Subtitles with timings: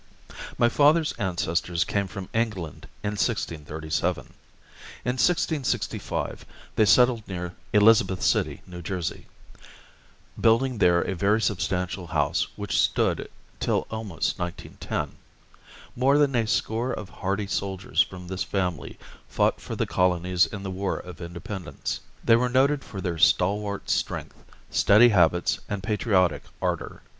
[0.57, 4.25] My father's ancestors came from England in 1637.
[5.05, 6.43] In 1665
[6.75, 9.27] they settled near Elizabeth City, New Jersey,
[10.39, 13.29] building there a very substantial house which stood
[13.59, 15.17] till almost 1910.
[15.95, 18.97] More than a score of hardy soldiers from this family
[19.29, 21.99] fought for the Colonies in the War of Independence.
[22.23, 27.03] They were noted for their stalwart strength, steady habits, and patriotic ardor.